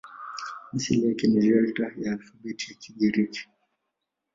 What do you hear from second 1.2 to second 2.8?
ni Delta ya alfabeti ya